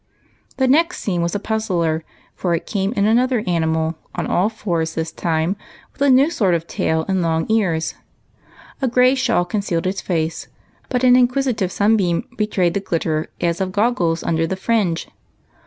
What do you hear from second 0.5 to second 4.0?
The next scene was a puzzler, for in came another animal,